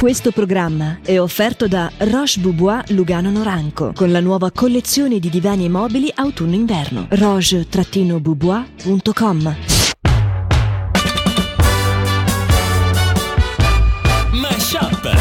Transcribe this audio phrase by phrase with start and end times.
[0.00, 5.66] Questo programma è offerto da Roche Boubois Lugano Noranco con la nuova collezione di divani
[5.66, 7.08] e mobili autunno-inverno.
[7.10, 9.56] roche-boubois.com
[14.32, 15.16] Mashup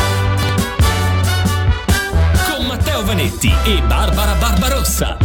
[2.50, 5.18] con Matteo Vanetti e Barbara Barbarossa.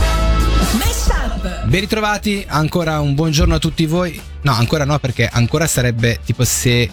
[1.67, 4.21] Ben ritrovati, ancora un buongiorno a tutti voi.
[4.43, 6.91] No, ancora no, perché ancora sarebbe tipo se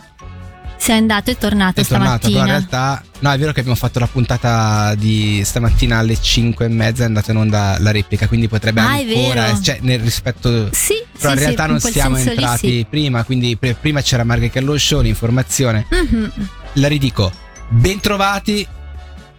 [0.82, 2.43] Sei andato e tornato è tornato, però in stamattina.
[2.45, 3.03] realtà.
[3.20, 7.05] No, è vero che abbiamo fatto la puntata di stamattina alle 5 e mezza, è
[7.05, 9.62] andata in onda la replica, quindi potrebbe Ah, è ancora.
[9.62, 10.70] Cioè, nel rispetto.
[10.73, 12.86] Sì, Però sì, in realtà sì, non quel siamo entrati sì.
[12.89, 15.86] prima, quindi prima c'era Margherita allo show, l'informazione.
[15.88, 16.31] Mhm,
[16.73, 17.31] La ridico.
[17.70, 18.66] Bentrovati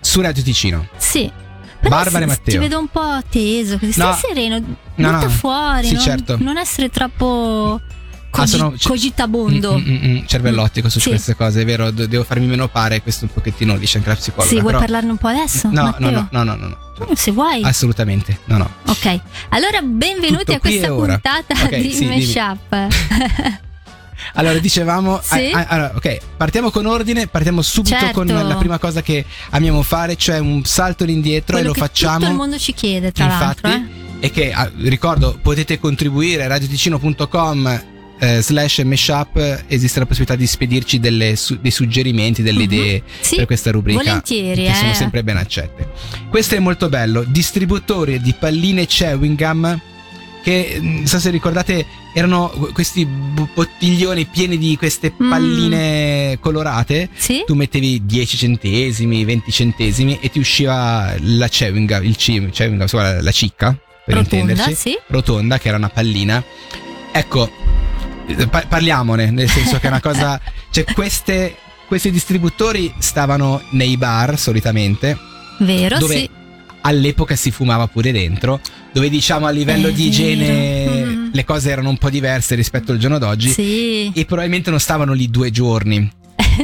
[0.00, 0.86] su Radio Ticino.
[0.96, 1.28] Sì.
[1.80, 2.54] Però Barbara e si- Matteo.
[2.54, 3.90] Ti vedo un po' teso, così.
[3.90, 4.14] Stai No.
[4.14, 5.28] sereno, No, butta no.
[5.28, 5.86] fuori.
[5.88, 6.36] Sì, non, certo.
[6.38, 7.80] non essere troppo
[8.34, 9.76] Ah, cogi- sono- c- cogitabondo.
[9.78, 11.10] Mm, mm, mm, mm, cervellottico su Sì.
[11.10, 11.90] queste cose, è vero?
[11.90, 14.48] De- devo farmi meno pare, questo un pochettino dice anche la psicologa.
[14.54, 15.68] Sì, vuoi parlarne un po' adesso?
[15.70, 16.76] No, no, no, no, no, no.
[17.08, 17.62] Mm, Se vuoi.
[17.62, 18.70] Assolutamente, no, no.
[18.86, 22.06] Ok, allora benvenuti Tutto a questa puntata Ok, di sì.
[22.06, 22.88] Mashup.
[24.34, 25.50] Allora, dicevamo, Sì.
[25.52, 28.12] ah, ah, allora, ok, partiamo con ordine, partiamo subito Certo.
[28.22, 32.18] con la prima cosa che amiamo fare, cioè un salto all'indietro Quello e lo facciamo.
[32.20, 33.86] Tutto il mondo ci chiede, tra infatti, l'altro.
[34.20, 34.26] eh.
[34.26, 37.82] e che ah, ricordo potete contribuire a radioticino.com
[38.24, 42.64] eh, slash mashup esiste la possibilità di spedirci delle su- dei suggerimenti, delle Mhm.
[42.72, 44.94] idee Sì, per questa rubrica volentieri, che sono eh.
[44.94, 45.88] sempre ben accette.
[46.30, 49.80] Questo è molto bello, distributori di palline chewing gum
[50.44, 55.28] che non so se ricordate erano questi bottiglioni pieni di queste Mm.
[55.30, 57.42] palline colorate Sì?
[57.46, 63.20] tu mettevi 10 centesimi, 20 centesimi e ti usciva la chewing gum, il chewing insomma,
[63.20, 64.96] la cicca, per Rotonda, intenderci, sì.
[65.08, 66.42] rotonda, che era una pallina.
[67.14, 67.50] Ecco,
[68.68, 70.40] parliamone, nel senso che è una cosa,
[70.70, 71.56] cioè queste,
[71.86, 75.18] questi distributori stavano nei bar solitamente,
[75.58, 76.30] Vero, dove sì.
[76.82, 78.60] all'epoca si fumava pure dentro,
[78.92, 81.04] dove diciamo a livello È di igiene.
[81.04, 81.28] Mm.
[81.32, 83.48] le cose erano un po' diverse rispetto al giorno d'oggi.
[83.50, 84.12] Sì.
[84.14, 85.98] E probabilmente non stavano lì due giorni,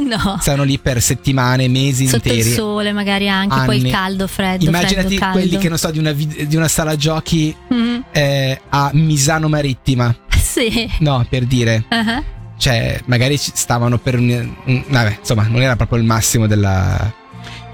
[0.06, 0.36] no.
[0.40, 2.48] stavano lì per settimane, mesi Sotto interi.
[2.48, 3.86] il sole magari anche, poi Anni.
[3.88, 5.38] il caldo, freddo, Immaginati freddo, caldo.
[5.38, 8.04] quelli che non so di una, di una sala giochi Mhm.
[8.12, 10.14] eh, a Misano Marittima.
[10.48, 10.90] Sì.
[11.00, 12.22] No, per dire, Ah,
[12.56, 17.12] cioè, magari stavano per un, un- Vabbè, insomma, non era proprio il massimo della.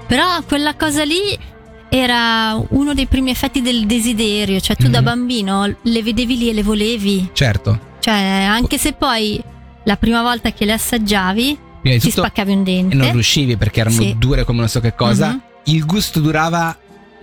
[0.07, 1.37] Però quella cosa lì
[1.89, 5.05] era uno dei primi effetti del desiderio, cioè tu da Mhm.
[5.05, 9.41] bambino le vedevi lì e le volevi, Certo, cioè anche se poi
[9.85, 12.95] la prima volta che le assaggiavi prima ti spaccavi un dente.
[12.95, 14.15] e non riuscivi perché erano Sì.
[14.17, 15.29] dure come non so che cosa.
[15.29, 15.41] Mhm.
[15.67, 16.75] Il gusto durava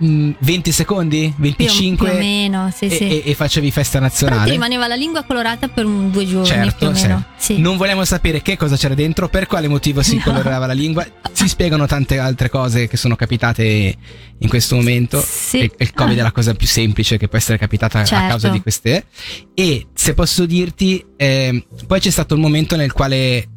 [0.03, 3.03] 20 secondi, più, 25 più o meno, sì, e, sì.
[3.09, 4.51] e- e facevi festa Però ti nazionale.
[4.51, 6.95] rimaneva la lingua colorata per un due giorni Certo, più
[7.37, 7.57] sì.
[7.59, 10.21] Non vogliamo sapere che cosa c'era dentro, per quale motivo si No.
[10.23, 11.05] colorava la lingua.
[11.31, 13.95] Si spiegano tante altre cose che sono capitate
[14.37, 15.21] in questo momento.
[15.25, 15.59] Sì.
[15.59, 16.21] E il Covid Ah.
[16.21, 18.27] è la cosa più semplice che può essere capitata a Certo.
[18.27, 19.05] causa di queste.
[19.53, 23.47] E se posso dirti, ehm, poi c'è stato un momento nel quale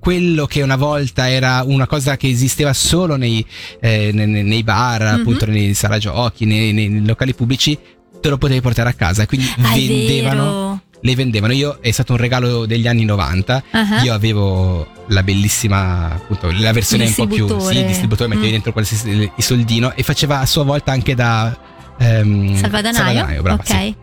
[0.00, 3.46] quello che una volta era una cosa che esisteva solo nei,
[3.80, 5.20] eh, nei, nei- bar, Mhm.
[5.20, 7.78] appunto nei sala giochi, nei, nei- locali pubblici,
[8.20, 9.22] te lo potevi portare a casa.
[9.22, 11.52] e Quindi Ah, vendevano le vendevano.
[11.54, 13.62] Io è stato un regalo degli anni 90.
[13.70, 14.02] Ah.
[14.02, 17.74] Io avevo la bellissima, appunto, la versione un po' più Distributore.
[17.74, 18.52] sì, distributore, mettevi Mm.
[18.52, 21.56] dentro qualsiasi il soldino e faceva a sua volta anche da
[21.98, 23.42] ehm, Salvadanaio?
[23.42, 23.66] brava, ok.
[23.66, 23.94] sì.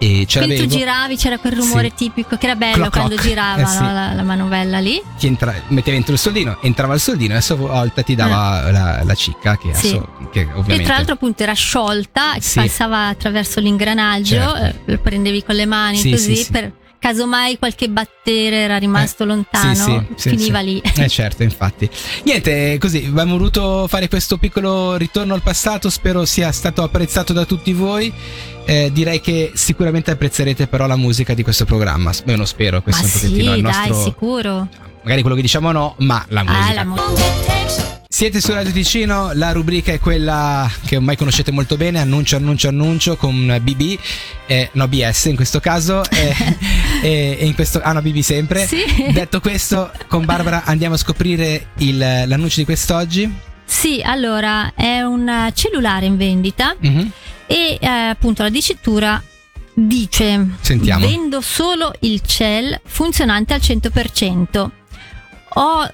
[0.00, 1.94] E ce Quindi tu giravi, c'era quel rumore Sì.
[1.96, 3.26] tipico che era bello Cloc, quando cloc.
[3.26, 3.82] girava Eh, sì.
[3.82, 5.02] no, la, la manovella lì.
[5.18, 8.70] Ti entra- mettevi dentro il soldino, entrava il soldino e a sua volta ti dava
[8.70, 9.74] la, la cicca che, Ah.
[9.74, 9.88] Sì.
[9.88, 12.60] adesso- che ovviamente E tra l'altro appunto era sciolta, Sì.
[12.60, 14.56] passava attraverso l'ingranaggio, Certo.
[14.64, 16.50] eh, lo prendevi con le mani Sì, così sì, sì.
[16.52, 20.64] per casomai qualche battere era rimasto Eh, lontano, sì, sì, finiva sì.
[20.64, 20.82] lì.
[20.96, 21.88] Eh certo, infatti.
[22.24, 27.44] Niente, così abbiamo voluto fare questo piccolo ritorno al passato, spero sia stato apprezzato da
[27.44, 28.12] tutti voi.
[28.64, 32.12] Eh, direi che sicuramente apprezzerete però la musica di questo programma.
[32.24, 34.68] Non spero, questo Ma è un pochettino sì, il dai, nostro sicuro.
[35.02, 36.66] magari quello che diciamo no, ma la musica.
[36.66, 36.96] Ah, la mu-
[38.18, 42.66] Siete su Radio Ticino, la rubrica è quella che ormai conoscete molto bene, annuncio, annuncio,
[42.66, 43.96] annuncio con BB,
[44.46, 46.34] eh, no BS in questo caso, eh,
[47.00, 48.66] e, e in questo, ah no BB sempre.
[48.66, 48.82] Sì.
[49.12, 53.32] Detto questo, con Barbara andiamo a scoprire il- l'annuncio di quest'oggi.
[53.64, 57.10] Sì, allora è un cellulare in vendita Mhm.
[57.46, 59.22] e eh, appunto la dicitura
[59.74, 61.06] dice Sentiamo.
[61.06, 64.72] vendo solo il cell funzionante al 100%.
[65.60, 65.90] Ho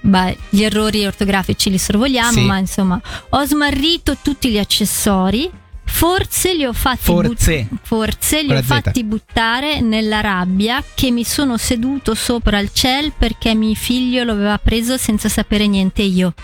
[0.00, 2.44] beh, gli errori ortografici li sorvogliamo, Sì.
[2.44, 3.00] ma insomma,
[3.30, 5.50] ho smarrito tutti gli accessori
[5.90, 7.66] Forse li ho fatti, Forse.
[7.68, 13.12] but- forse li ho fatti buttare nella rabbia che mi sono seduto sopra il ciel
[13.16, 16.34] perché mio figlio lo aveva preso senza sapere niente io.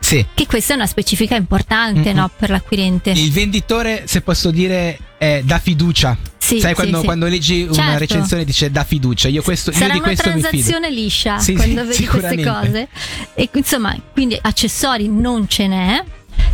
[0.00, 0.26] Sì.
[0.34, 3.10] Che questa è una specifica importante no, per l'acquirente.
[3.10, 6.16] Il venditore, se posso dire, è da fiducia.
[6.46, 7.04] Sì, Sai quando, sì.
[7.04, 7.98] quando leggi una Certo.
[7.98, 9.26] recensione dice da fiducia.
[9.28, 10.48] Io, questo, io Sarà di una questo mi fido.
[10.48, 12.88] transazione liscia Sì, quando vedi queste cose.
[13.34, 16.04] E insomma, quindi accessori non ce n'è.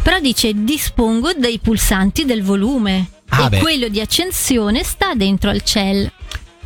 [0.03, 3.06] Però dice dispongo dei pulsanti del volume.
[3.29, 3.59] Ah, e beh.
[3.59, 6.11] quello di accensione sta dentro al cell.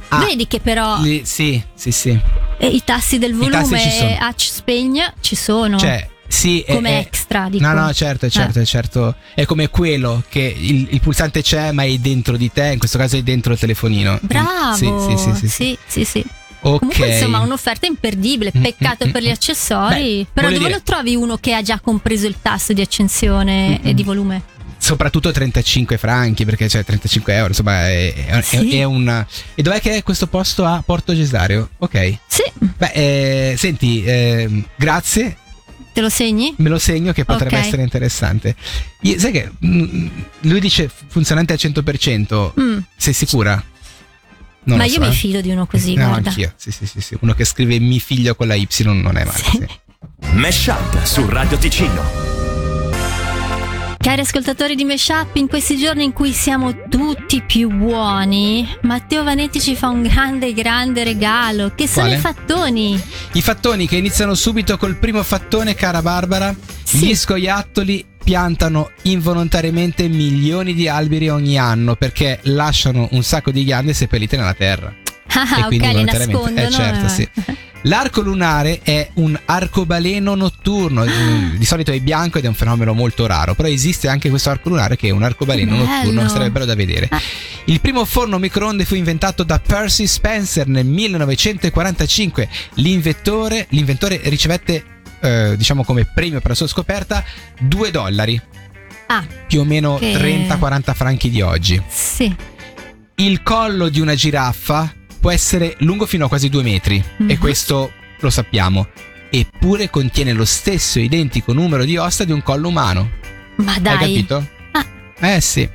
[0.09, 2.17] Ah, Vedi che però li- sì, sì, sì.
[2.61, 4.35] i tassi del I tassi volume ci sono.
[4.37, 5.79] spegna ci sono.
[5.79, 7.65] Cioè, sì, è- come è- extra, dico.
[7.67, 9.15] No, no, certo, certo, certo.
[9.35, 12.73] È come quello che il, il pulsante c'è, ma è dentro di te.
[12.73, 14.19] In questo caso è dentro il telefonino.
[14.23, 14.75] Bravo.
[14.77, 15.31] Sì, sì, sì.
[15.35, 15.49] sì, sì.
[15.49, 16.25] sì, sì, sì.
[16.61, 16.79] Ok.
[16.81, 18.51] Comunque, insomma, un'offerta imperdibile.
[18.57, 19.33] Mm, Peccato mm, per gli mm.
[19.33, 20.19] accessori.
[20.23, 23.79] Beh, Però dove dire- lo trovi uno che ha già compreso il tasso di accensione
[23.81, 23.95] Mm, e mm.
[23.95, 24.43] di volume?
[24.79, 27.49] Soprattutto 35 franchi, perché c'è 35 euro.
[27.49, 28.77] Insomma, è, è- Sì.
[28.79, 29.25] è un.
[29.55, 31.71] E dov'è che è questo posto a Porto Gesario?
[31.79, 32.19] Ok.
[32.27, 32.43] Sì,
[32.77, 35.37] Beh, eh, senti, ehm, grazie.
[35.97, 36.53] Te lo segni?
[36.59, 37.65] Me lo segno che potrebbe Ok.
[37.65, 38.55] essere interessante.
[39.01, 40.09] Io- sai che mm,
[40.41, 42.53] lui dice funzionante al 100%.
[42.61, 42.79] Mm.
[42.95, 43.65] Sei sicura?
[44.65, 45.13] Non Ma io so, mi eh.
[45.13, 46.29] fido di uno così, no, guarda.
[46.29, 46.53] anch'io.
[46.57, 47.17] Sì, sì, sì, sì.
[47.21, 49.39] Uno che scrive mi figlio con la Y non è male.
[49.39, 49.51] Sì.
[49.53, 49.67] sì.
[50.33, 52.36] Mesh Up su Radio Ticino.
[54.07, 59.61] Cari ascoltatori di Meshup, in questi giorni in cui siamo tutti più buoni, Matteo Vanetti
[59.61, 62.15] ci fa un grande, grande regalo, che sono Quale?
[62.15, 63.03] i fattoni.
[63.33, 66.55] I fattoni che iniziano subito col primo fattone, cara Barbara.
[66.85, 66.99] Sì.
[67.09, 73.93] Gli scoiattoli piantano involontariamente milioni di alberi ogni anno perché lasciano un sacco di ghiande
[73.93, 74.95] seppellite nella terra.
[75.31, 76.67] Ah, E ok, quindi le involontariamente- nascondono.
[76.69, 77.09] eh, certo, eh.
[77.09, 77.29] sì.
[77.87, 82.93] L'arco lunare è un arcobaleno notturno, mm, di solito è bianco ed è un fenomeno
[82.95, 86.29] molto raro, però esiste anche questo arco lunare che è un arcobaleno notturno, bello.
[86.29, 87.09] sarebbe bello da vedere.
[87.11, 87.21] Ah.
[87.67, 92.49] Il primo forno microonde fu inventato da Percy Spencer nel 1945.
[92.75, 94.85] L'inventore, l'inventore ricevette,
[95.21, 97.25] eh, diciamo come premio per la sua scoperta,
[97.61, 98.41] 2 dollari,
[99.09, 101.81] Ah, più o meno Che- 30-40 franchi di oggi.
[101.89, 102.35] sì.
[103.19, 104.93] Il collo di una giraffa
[105.27, 107.31] può essere lungo fino a quasi due metri Mhm.
[107.31, 107.91] e questo
[108.21, 108.87] lo sappiamo.
[109.29, 113.11] Eppure contiene lo stesso identico numero di ossa di un collo umano.
[113.57, 113.95] Ma dai.
[113.95, 114.47] Hai capito?
[114.71, 114.87] Ah.
[115.35, 115.69] Eh sì.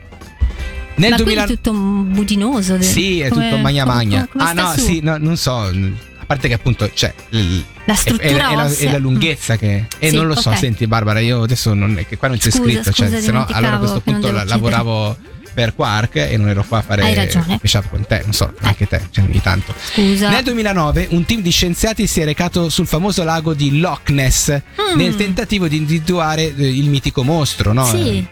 [0.95, 2.77] Nel Ma 2000 quindi è tutto budinoso.
[2.77, 4.27] de- Sì, è come- tutto magna come- magna.
[4.31, 4.79] come ah sta no, su?
[4.85, 5.53] sì, no, non so.
[5.57, 8.87] A parte che appunto c'è l- La struttura è la, è la- ossea.
[8.87, 9.85] è la lunghezza che.
[9.99, 10.57] E Sì, non lo so, ok.
[10.59, 13.45] senti Barbara, io adesso non è che qua non c'è Scusa, scritto, cioè, se no
[13.49, 15.17] allora a questo punto la- lavoravo
[15.53, 17.59] per Quark e non ero qua a fare Hai ragione.
[17.61, 19.73] Meshup con te, non so, anche te, cioè, ogni tanto.
[19.93, 20.29] Scusa.
[20.29, 24.49] Nel 2009 un team di scienziati si è recato sul famoso lago di Loch Ness
[24.51, 24.97] Mm.
[24.97, 27.85] nel tentativo di individuare eh, il mitico mostro, no?
[27.85, 28.25] Sì.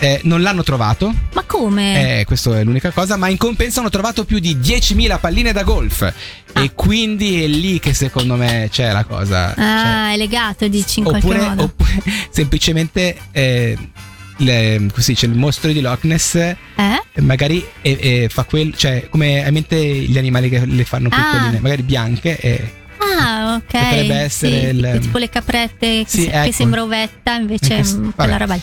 [0.00, 2.20] Eh, non l'hanno trovato, Ma come?
[2.20, 5.64] eh, questa è l'unica cosa, ma in compenso hanno trovato più di 10.000 palline da
[5.64, 6.02] golf.
[6.52, 6.62] Ah.
[6.62, 9.54] E quindi è lì che secondo me c'è la cosa.
[9.56, 11.62] ah, è legato, dici in cioè, oppure, qualche modo.
[11.64, 13.76] oppure semplicemente eh,
[14.38, 16.34] le- così c'è il mostro di Loch Ness.
[16.34, 16.56] eh?
[17.20, 21.08] Magari eh, eh, fa quel, cioè, come hai in mente gli animali che le fanno
[21.10, 21.16] Ah.
[21.16, 22.38] piccoline, magari bianche.
[22.38, 23.64] E, Ah, ok.
[23.70, 26.52] Potrebbe essere Sì, il- tipo le caprette che, Sì, se- che ecco.
[26.52, 28.60] sembra ovetta, invece Ecco, mm, quella roba lì.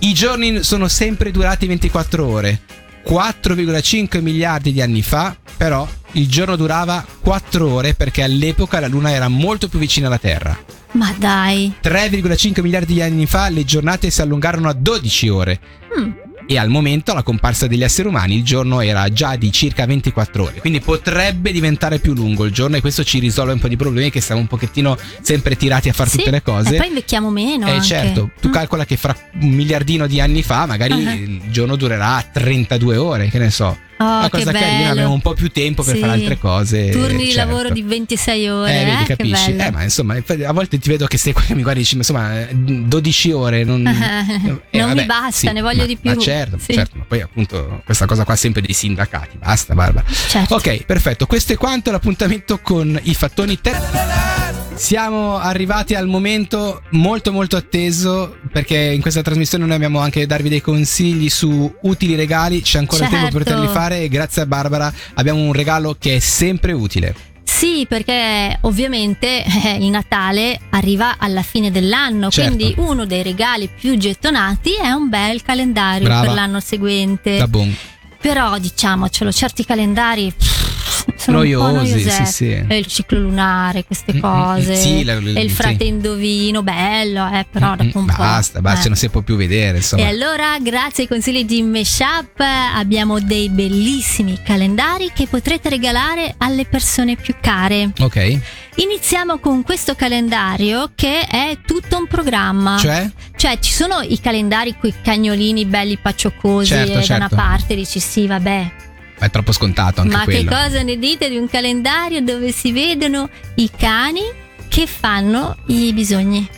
[0.00, 2.60] I giorni sono sempre durati 24 ore.
[3.02, 5.86] 4,5 miliardi di anni fa, però,
[6.18, 10.56] il giorno durava 4 ore perché all'epoca la Luna era molto più vicina alla Terra.
[10.92, 11.72] Ma dai.
[11.82, 15.60] 3,5 miliardi di anni fa le giornate si allungarono a 12 ore.
[15.98, 16.10] Mm.
[16.50, 20.44] E al momento, alla comparsa degli esseri umani, il giorno era già di circa 24
[20.44, 20.60] ore.
[20.60, 24.08] Quindi potrebbe diventare più lungo il giorno e questo ci risolve un po' di problemi
[24.10, 26.74] che siamo un pochettino sempre tirati a fare Sì, tutte le cose.
[26.74, 27.66] E poi invecchiamo meno.
[27.66, 27.84] Eh anche.
[27.84, 28.52] certo, tu Mm.
[28.52, 31.12] calcola che fra un miliardino di anni fa magari Ah.
[31.12, 33.76] il giorno durerà 32 ore, che ne so.
[34.00, 36.00] Oh, Una che cosa carina, abbiamo un po' più tempo per Sì.
[36.00, 36.90] fare altre cose.
[36.90, 37.50] Turni di certo.
[37.50, 38.72] lavoro di 26 ore.
[38.72, 39.56] Eh, Eh, vedi, che capisci?
[39.56, 41.94] Eh, ma insomma, a volte ti vedo che sei qua che mi guardi e dici,
[41.96, 43.84] ma insomma, eh, 12 ore non,
[44.70, 46.10] eh, Non mi basta, ne voglio ma- di più.
[46.14, 46.74] Ma certo, Sì.
[46.74, 50.06] certo, ma poi appunto questa cosa qua sempre dei sindacati, basta, Barbara.
[50.08, 50.54] Certo.
[50.54, 51.26] Ok, perfetto.
[51.26, 54.47] Questo è quanto l'appuntamento con i fattoni te.
[54.78, 60.48] Siamo arrivati al momento molto molto atteso perché in questa trasmissione noi abbiamo anche darvi
[60.48, 63.16] dei consigli su utili regali, c'è ancora Certo.
[63.16, 67.14] tempo per poterli fare e grazie a Barbara abbiamo un regalo che è sempre utile.
[67.42, 72.54] Sì, perché ovviamente eh, il Natale arriva alla fine dell'anno, Certo.
[72.54, 76.26] quindi uno dei regali più gettonati è un bel calendario Brava.
[76.26, 77.36] per l'anno seguente.
[77.36, 77.74] Da bon.
[78.20, 80.67] Però diciamocelo, certi calendari pff,
[81.16, 82.64] sono Noiosi, sì, sì.
[82.68, 84.74] Il ciclo lunare, queste Mm, mm, cose.
[84.76, 85.54] sì, la- la- il sì.
[85.54, 88.14] frate indovino, bello, eh, però dopo un po'.
[88.16, 88.88] basta, basta, eh.
[88.88, 90.02] non si può più vedere, insomma.
[90.02, 96.64] E allora, grazie ai consigli di Meshup, abbiamo dei bellissimi calendari che potrete regalare alle
[96.64, 97.90] persone più care.
[98.00, 98.38] Ok,
[98.78, 102.76] Iniziamo con questo calendario che è tutto un programma.
[102.78, 103.10] cioè?
[103.36, 107.34] Cioè, ci sono i calendari con i cagnolini belli pacciocosi Certo, e da certo.
[107.34, 108.72] una parte dici sì, vabbè.
[109.18, 110.48] È troppo scontato anche Ma quello.
[110.50, 114.22] che cosa ne dite di un calendario dove si vedono i cani
[114.68, 116.48] che fanno i bisogni?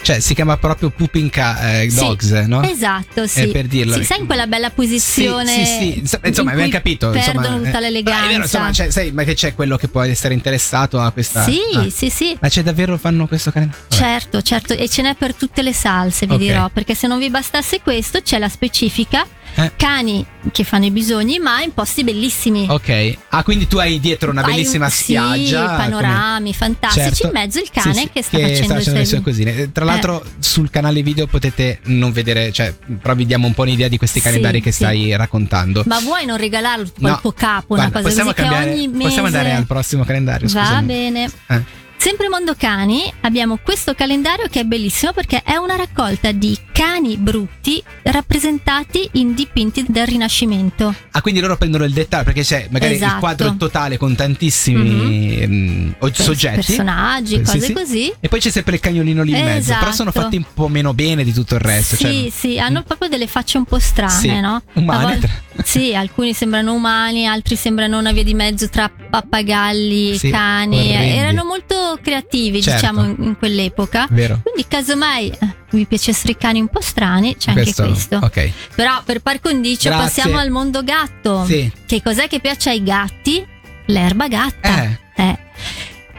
[0.00, 2.62] Cioè, si chiama proprio Pooping ca- eh, Sì, Dogs, no?
[2.62, 3.40] Esatto, sì.
[3.42, 3.94] Eh, per dirlo.
[3.94, 5.52] Sì, sai in quella bella posizione.
[5.52, 5.98] Sì, sì, sì.
[5.98, 7.10] Insomma, Insomma, in abbiamo capito.
[7.10, 8.20] Perdono insomma, tutta eh, l'eleganza.
[8.20, 11.10] ma è vero, insomma, cioè, sai, ma che c'è quello che può essere interessato a
[11.10, 11.42] questa.
[11.42, 11.86] Sì, Ah.
[11.90, 12.36] sì, sì.
[12.40, 13.84] Ma c'è davvero fanno questo calendario?
[13.88, 16.38] Certo, certo, e ce n'è per tutte le salse, vi Ok.
[16.40, 19.26] dirò, perché se non vi bastasse questo c'è la specifica
[19.60, 19.72] Eh.
[19.76, 22.66] cani che fanno i bisogni, ma in posti bellissimi.
[22.68, 23.16] Ok.
[23.30, 25.64] Ah, quindi tu hai dietro una Hai un- bellissima sì, spiaggia.
[25.64, 27.26] come- panorami fantastici, Certo.
[27.26, 29.62] in mezzo il cane Sì, sì, che sta facendo, le sue.
[29.62, 32.72] Eh, Tra l'altro, sul canale video potete non vedere, cioè,
[33.02, 34.76] però vi diamo un po' un'idea di questi Sì, calendari che sì.
[34.84, 35.82] stai raccontando.
[35.86, 38.72] Ma vuoi non regalarlo al No, tuo capo, una Guarda, cosa possiamo così che cambiare-
[38.78, 40.86] ogni mese Possiamo andare al prossimo calendario, Va scusami.
[40.86, 41.30] bene.
[41.48, 41.86] Eh.
[42.00, 47.16] Sempre Mondo Cani abbiamo questo calendario che è bellissimo perché è una raccolta di cani
[47.16, 50.94] brutti rappresentati in dipinti del Rinascimento.
[51.10, 53.18] Ah, quindi loro prendono il dettaglio perché c'è magari il Esatto.
[53.18, 56.54] quadro totale con tantissimi mm, o- Pers- soggetti.
[56.54, 57.72] personaggi, cose sì.
[57.72, 58.12] così.
[58.20, 59.74] E poi c'è sempre il cagnolino lì in mezzo.
[59.76, 60.24] Però sono Esatto.
[60.24, 61.96] fatti un po' meno bene di tutto il resto.
[61.96, 64.62] Sì, cioè- sì, hanno proprio delle facce un po' strane, Sì, no?
[64.74, 70.30] umane, tra- Sì, alcuni sembrano umani, altri sembrano una via di mezzo tra pappagalli Sì,
[70.30, 70.78] cani.
[70.78, 71.16] orrendi.
[71.16, 72.80] Erano molto creativi, Certo.
[72.80, 74.06] diciamo, in, in quell'epoca.
[74.10, 74.40] Vero?
[74.42, 78.16] Quindi, casomai eh, vi piacessero i cani un po' strani, c'è anche questo.
[78.22, 78.50] Ok.
[78.74, 80.06] Però per par condicio Grazie.
[80.06, 81.44] passiamo al mondo gatto.
[81.46, 81.70] Sì.
[81.86, 83.44] Che cos'è che piace ai gatti?
[83.86, 84.82] L'erba gatta.
[84.82, 84.98] Eh.
[85.16, 85.38] Eh.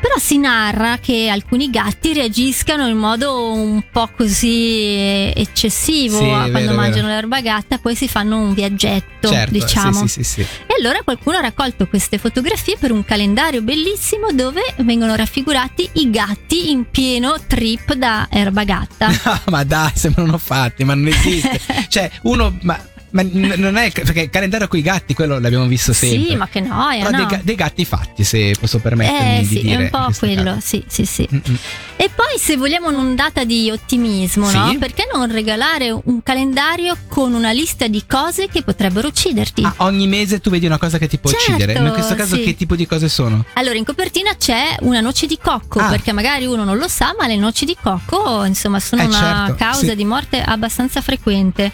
[0.10, 6.26] Però si narra che alcuni gatti reagiscano in modo un po' così eh, eccessivo Sì,
[6.26, 7.20] quando vero, mangiano vero.
[7.20, 10.08] l'erba gatta, poi si fanno un viaggetto, Certo, diciamo.
[10.08, 10.42] sì, sì.
[10.42, 16.10] E allora qualcuno ha raccolto queste fotografie per un calendario bellissimo dove vengono raffigurati i
[16.10, 19.12] gatti in pieno trip da erba gatta.
[19.26, 21.60] Ah, ma dai, sembrano fatti, ma non esiste.
[21.88, 22.58] cioè, uno.
[22.64, 23.92] Ma, ma n- non è.
[23.92, 26.30] Perché il calendario con i gatti, quello l'abbiamo visto sempre.
[26.30, 27.26] sì, ma che noia, Però no?
[27.26, 29.76] dei, dei gatti fatti, se posso permettermi Eh di sì, dire.
[29.76, 30.60] è un po' quello, caso.
[30.62, 31.28] sì, sì, sì.
[31.32, 31.58] Mm-mm.
[31.98, 34.58] E poi se vogliamo un'ondata di ottimismo, Sì.
[34.58, 34.76] no?
[34.80, 39.64] Perché non regalare un calendario con una lista di cose che potrebbero ucciderti?
[39.64, 41.78] Ah, ogni mese tu vedi una cosa che ti può Certo, uccidere.
[41.80, 42.44] In questo caso, sì.
[42.44, 43.44] che tipo di cose sono?
[43.54, 45.90] Allora, in copertina c'è una noce di cocco, Ah.
[45.90, 49.18] perché magari uno non lo sa, ma le noci di cocco, insomma, sono Eh, una
[49.48, 49.96] certo, causa sì.
[49.96, 51.72] di morte abbastanza frequente.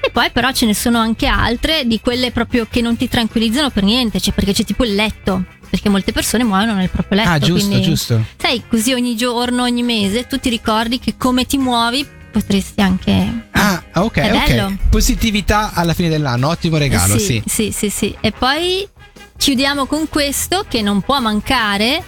[0.00, 3.68] E poi però ce ne sono anche altre di quelle proprio che non ti tranquillizzano
[3.70, 7.30] per niente, cioè perché c'è tipo il letto, perché molte persone muoiono nel proprio letto.
[7.30, 8.24] ah, giusto, quindi, giusto.
[8.36, 13.46] Sai, così ogni giorno, ogni mese, tu ti ricordi che come ti muovi potresti anche...
[13.50, 14.46] Ah, ok, È ok.
[14.46, 14.76] bello.
[14.90, 17.42] Positività alla fine dell'anno, ottimo regalo, sì.
[17.44, 18.14] sì, sì, sì.
[18.20, 18.86] E poi
[19.36, 22.02] chiudiamo con questo che non può mancare.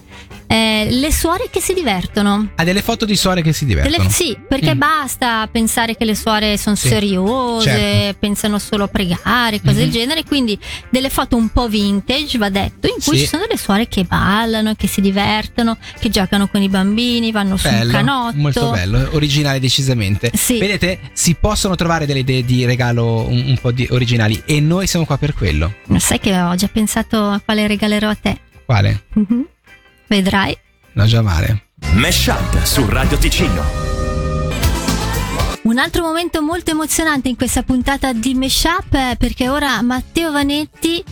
[0.52, 2.50] Eh, le suore che si divertono.
[2.56, 3.96] Ha delle foto di suore che si divertono.
[3.98, 4.78] Delle- sì, perché Mm.
[4.78, 8.16] basta pensare che le suore sono Sì, seriose, certo.
[8.18, 9.78] pensano solo a pregare, cose Mhm.
[9.78, 10.24] del genere.
[10.24, 13.20] Quindi delle foto un po' vintage, va detto, in cui Sì.
[13.22, 17.56] ci sono delle suore che ballano, che si divertono, che giocano con i bambini, vanno
[17.56, 18.36] su un Bello, canotto.
[18.36, 20.32] molto bello, originale decisamente.
[20.34, 20.58] Sì.
[20.58, 24.88] Vedete, si possono trovare delle idee di regalo un, un po' di originali e noi
[24.88, 25.74] siamo qua per quello.
[25.86, 28.36] Ma sai che ho già pensato a quale regalerò a te?
[28.64, 29.04] Quale?
[29.14, 29.46] Mhm.
[30.14, 30.58] Vedrai.
[30.94, 31.66] No, già male.
[31.92, 33.62] Mesh Up su Radio Ticino.
[35.62, 41.04] Un altro momento molto emozionante in questa puntata di Meshup è perché ora Matteo Vanetti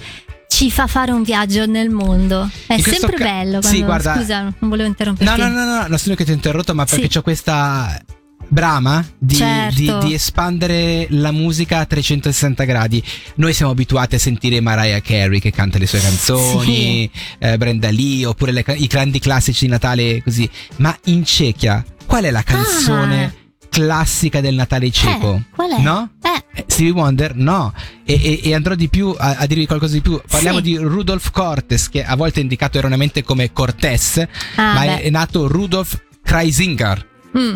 [0.49, 2.51] ci fa fare un viaggio nel mondo.
[2.67, 3.63] È sempre ca- bello.
[3.63, 5.41] sì, Quando, guarda- Scusa, non volevo No, interromperti.
[5.41, 7.09] no, no, no, non sono io che ti ho interrotto, ma perché Sì.
[7.09, 8.03] c'ho questa
[8.49, 9.77] brama di, Certo.
[9.79, 13.03] di- di espandere la musica a 360 gradi.
[13.37, 18.25] Noi siamo abituati a sentire Mariah Carey che canta le sue canzoni, eh, Brenda Lee,
[18.27, 20.49] oppure le i grandi classici di Natale così.
[20.77, 23.35] Ma in Cechia, qual è la canzone
[23.69, 25.33] classica del Natale ceco?
[25.33, 25.37] Ah.
[25.37, 25.81] Eh, qual è?
[25.83, 26.11] No?
[26.23, 27.37] Eh, Eh, Stevie Wonder?
[27.37, 27.73] No.
[28.05, 30.21] E, e- e andrò di più a, a dirvi qualcosa di più.
[30.29, 30.63] Parliamo Sì.
[30.65, 34.17] di Rudolf Cortes, che a volte è indicato erroneamente come Cortés,
[34.57, 34.97] Ah, ma beh.
[34.99, 37.07] è, è nato Rudolf Kreisinger.
[37.37, 37.55] mm,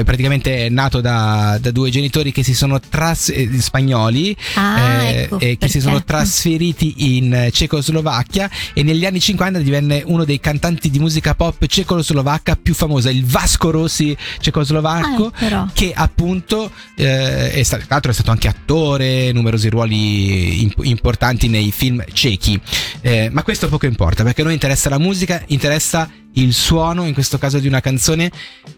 [0.00, 5.22] è praticamente nato da, da due genitori che si sono tras- eh, spagnoli Ah, eh,
[5.22, 10.40] ecco, e che si sono trasferiti in Cecoslovacchia e negli anni 50 divenne uno dei
[10.40, 17.52] cantanti di musica pop cecoslovacca più famosa, il Vasco Rossi cecoslovacco Ah, che appunto eh,
[17.52, 22.60] è stato, tra l'altro è stato anche attore, numerosi ruoli imp- importanti nei film cechi.
[23.00, 27.12] Eh, ma questo poco importa perché a noi interessa la musica, interessa il suono, in
[27.14, 28.30] questo caso di una canzone.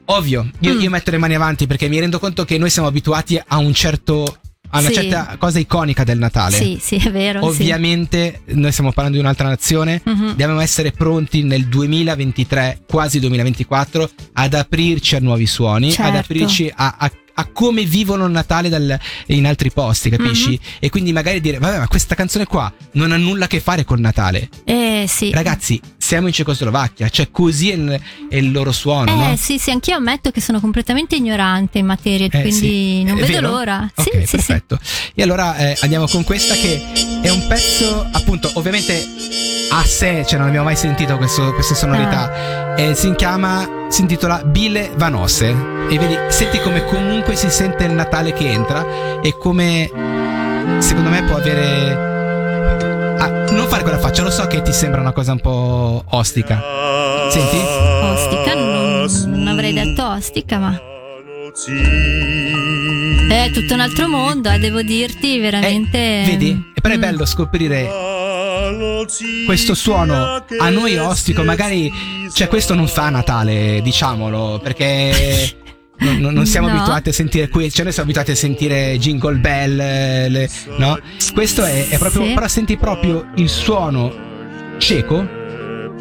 [0.07, 0.81] Ovvio, io, Mm.
[0.81, 3.73] io metto le mani avanti perché mi rendo conto che noi siamo abituati a un
[3.75, 4.39] certo
[4.75, 4.95] a una Sì.
[4.95, 6.57] certa cosa iconica del Natale.
[6.57, 7.41] Sì, sì, è vero.
[7.43, 7.47] sì.
[7.61, 10.29] Ovviamente noi stiamo parlando di un'altra nazione, Mhm.
[10.29, 16.17] dobbiamo essere pronti nel 2023, quasi 2024, ad aprirci a nuovi suoni, ad Certo.
[16.19, 20.51] aprirci a, a- a come vivono il Natale dal- in altri posti, capisci?
[20.51, 20.59] Mhm.
[20.81, 23.85] E quindi magari dire, vabbè, ma questa canzone qua non ha nulla a che fare
[23.85, 24.49] col Natale.
[24.65, 25.31] Eh sì.
[25.33, 25.79] Ragazzi,
[26.13, 29.37] siamo in Cecoslovacchia, cioè così è il, è il loro suono, Eh no?
[29.37, 33.03] sì, sì, anch'io ammetto che sono completamente ignorante in materia, Eh, quindi sì.
[33.03, 33.49] non È vedo vero?
[33.51, 33.91] l'ora.
[33.97, 34.37] Ok, sì, sì, sì.
[34.37, 34.79] perfetto.
[35.15, 36.83] E allora eh, andiamo con questa che
[37.23, 39.07] è un pezzo, appunto, ovviamente
[39.71, 42.75] a sé, cioè non abbiamo mai sentito questo- queste sonorità.
[42.75, 42.79] Ah.
[42.81, 45.49] Eh, si chiama, si intitola Bile Vanose.
[45.89, 49.91] E vedi, senti come comunque si sente il Natale che entra e come
[50.81, 52.11] secondo me può avere.
[53.23, 56.61] Ah, non fare quella faccia, lo so che ti sembra una cosa un po' ostica.
[57.31, 57.57] Senti?
[57.57, 60.77] Ostica, non, non avrei detto ostica, ma
[63.29, 65.99] è tutto un altro mondo, eh, devo dirti, veramente.
[65.99, 66.73] Eh, vedi?
[66.75, 67.01] E però è Mm.
[67.01, 67.89] bello scoprire
[69.47, 71.93] questo suono a noi ostico, magari
[72.33, 75.59] cioè questo non fa Natale, diciamolo, perché
[76.03, 76.75] non, non- siamo No.
[76.77, 80.99] abituati a sentire qui, cioè noi siamo abituati a sentire Jingle Bell, eh, le- no?
[81.33, 82.33] Questo è, è proprio, Sì.
[82.35, 84.13] però senti proprio il suono
[84.79, 85.41] cieco,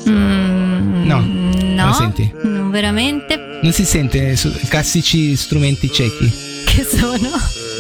[0.10, 2.32] Mm, No, no, non senti?
[2.44, 3.60] non veramente.
[3.62, 6.32] non si sente su classici strumenti ciechi,
[6.66, 7.30] Che sono?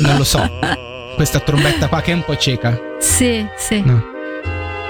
[0.02, 0.48] non lo so.
[1.16, 2.80] Questa trombetta qua che è un po' cieca.
[3.00, 3.82] Sì, sì.
[3.84, 4.04] No.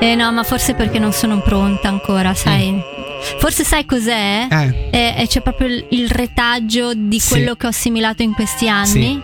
[0.02, 2.82] Eh no, ma forse perché non sono pronta ancora, sai?
[3.40, 4.48] Forse sai cos'è?
[4.50, 4.90] Eh.
[4.92, 7.30] Eh, eh, c'è proprio il, il retaggio di Sì.
[7.30, 8.86] quello che ho assimilato in questi anni.
[8.86, 9.22] Sì.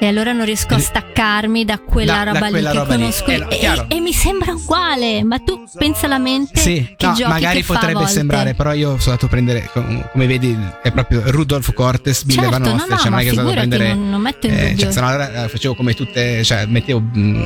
[0.00, 2.94] E allora non riesco a staccarmi da quella Da- da roba quella lì che roba
[2.94, 3.00] lì.
[3.00, 3.24] conosco.
[3.26, 5.24] Eh, no, e, e mi sembra uguale.
[5.24, 8.90] Ma tu pensa alla mente Sì, che no, giochi magari che potrebbe sembrare, però io
[8.90, 12.68] sono andato a prendere, com- come vedi, è proprio Rudolf Cortes, Bill Certo, Van no,
[12.88, 13.88] no, cioè non è che sono andato a prendere...
[13.94, 14.76] non- non metto in eh, dubbio.
[14.84, 17.42] cioè, se no allora eh, facevo come tutte, cioè mettevo mm,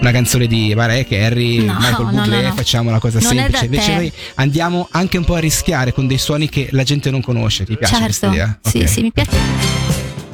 [0.00, 3.64] una canzone di Mariah Carey, No, Michael no, Bublé, no, facciamo una cosa Non semplice.
[3.66, 3.94] Invece te.
[3.94, 7.64] noi andiamo anche un po' a rischiare con dei suoni che la gente non conosce.
[7.64, 8.58] Ti piace questa Certo, idea?
[8.62, 8.88] sì, Ok.
[8.88, 9.68] sì, mi piace.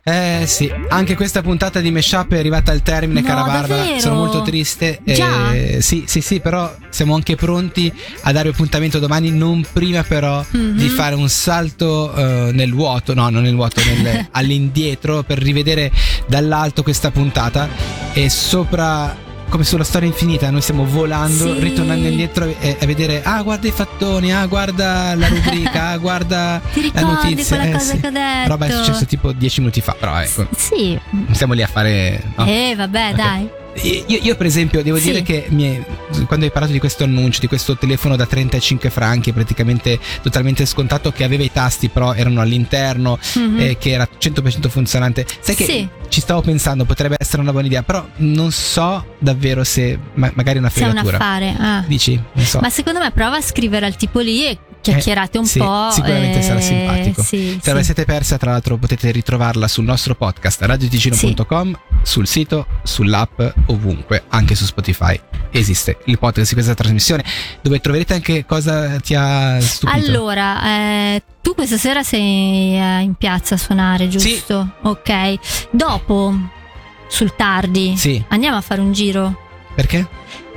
[0.08, 3.76] Eh sì, anche questa puntata di Meshup è arrivata al termine, No, cara Barbara.
[3.83, 3.98] davvero?
[3.98, 5.00] Sono molto triste.
[5.02, 5.52] Già?
[5.52, 10.44] Eh, sì, sì, sì, però siamo anche pronti a dare appuntamento domani, non prima però
[10.48, 10.76] Mhm.
[10.76, 15.90] di fare un salto eh, nel vuoto, no, non nel vuoto, nel- all'indietro per rivedere
[16.29, 17.68] dall'alto questa puntata
[18.12, 21.61] e sopra come sulla storia infinita, noi stiamo volando, Sì.
[21.61, 26.61] ritornando indietro e a vedere, ah, guarda i fattoni, ah, guarda la rubrica, ah, guarda
[26.92, 27.62] la notizia.
[27.62, 28.00] Eh, cosa sì.
[28.00, 28.48] che ho detto?
[28.48, 30.98] Roba è successo tipo dieci minuti fa, però ecco, Sì.
[31.11, 32.22] non stiamo lì a fare...
[32.37, 32.44] no.
[32.46, 33.14] Eh, vabbè, Ok.
[33.16, 33.48] dai.
[33.83, 35.05] Io, io, per esempio devo Sì.
[35.11, 35.85] dire che è-
[36.27, 41.12] quando hai parlato di questo annuncio, di questo telefono da 35 franchi, praticamente totalmente scontato,
[41.12, 43.61] che aveva i tasti però erano all'interno, Mhm.
[43.61, 45.89] eh, che era 100% funzionante, sai che Sì.
[46.09, 50.59] ci stavo pensando, potrebbe essere una buona idea, però non so davvero se ma- magari
[50.59, 51.17] una Se è un fregatura.
[51.19, 51.55] affare.
[51.59, 51.85] ah.
[51.87, 52.21] Dici?
[52.33, 52.61] Non so.
[52.61, 54.59] Ma secondo me prova a scrivere al tipo lì e
[54.92, 55.88] chiacchierate un Eh, sì, po'.
[55.90, 57.22] Sicuramente eh, sarà simpatico.
[57.22, 57.72] Sì, Se sì.
[57.77, 64.25] la siete persa, tra l'altro, potete ritrovarla sul nostro podcast radioticino.com, sul sito, sull'app, ovunque,
[64.29, 65.18] anche su Spotify.
[65.51, 67.25] Esiste il podcast di questa trasmissione,
[67.62, 69.96] dove troverete anche cosa ti ha stupito.
[69.99, 70.66] Allora,
[71.14, 74.75] eh, tu questa sera sei eh, in piazza a suonare, giusto?
[74.83, 75.35] Ok.
[75.70, 76.35] Dopo,
[77.09, 77.94] sul tardi,
[78.29, 79.38] andiamo a fare un giro.
[79.75, 80.07] perché?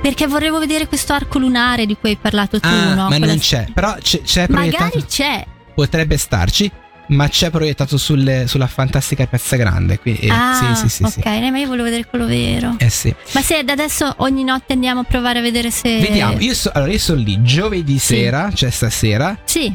[0.02, 3.02] Perché vorrevo vedere questo arco lunare di cui hai parlato tu, ah, no?
[3.02, 3.66] ma Quella- non c'è.
[3.72, 4.84] Però c'è, c'è proiettato.
[4.84, 5.44] Magari c'è.
[5.74, 6.70] Potrebbe starci,
[7.08, 9.98] ma c'è proiettato sulle- sulla fantastica piazza grande.
[9.98, 11.50] Qui, eh, ah, sì, sì, sì, ok, sì.
[11.50, 12.74] ma io volevo vedere quello vero.
[12.78, 13.14] Eh sì.
[13.32, 15.98] Ma se da adesso ogni notte andiamo a provare a vedere se.
[16.00, 18.14] Vediamo, io, so- allora io sono lì giovedì Sì.
[18.16, 19.72] sera, cioè stasera, Sì.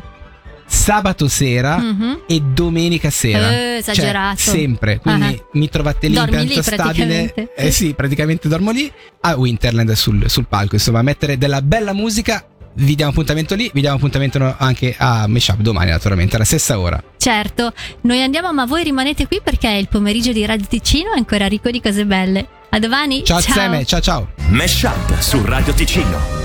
[0.75, 2.21] Sabato sera mhm.
[2.27, 3.51] e domenica sera.
[3.51, 4.37] Eh, esagerato.
[4.37, 4.99] Cioè, sempre.
[4.99, 5.45] Quindi Ah.
[5.53, 7.05] mi trovate lì Dormi in lì pianta stabile.
[7.05, 7.53] praticamente.
[7.55, 10.75] Eh sì, praticamente dormo lì a Winterland sul, sul palco.
[10.75, 12.45] Insomma, mettere della bella musica.
[12.77, 17.01] Vi diamo appuntamento lì, vi diamo appuntamento anche a Meshup domani, naturalmente, alla stessa ora.
[17.15, 21.47] Certo, noi andiamo, ma voi rimanete qui perché il pomeriggio di Radio Ticino è ancora
[21.47, 22.45] ricco di cose belle.
[22.71, 23.23] A domani.
[23.23, 24.27] Ciao, Zeme, ciao ciao.
[24.49, 26.43] Mesh Up su Radio Ticino.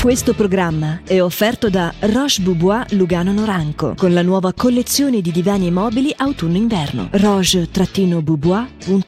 [0.00, 5.66] Questo programma è offerto da Roche Boubois Lugano Noranco con la nuova collezione di divani
[5.66, 7.10] e mobili autunno-inverno.
[7.10, 8.96] roche-boubois.it